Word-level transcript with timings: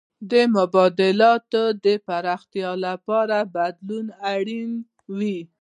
د 0.31 0.33
مبادلاتو 0.55 1.63
د 1.85 1.87
پراختیا 2.07 2.71
لپاره 2.85 3.37
بدلون 3.55 4.05
اړین 4.33 4.71
و. 5.17 5.19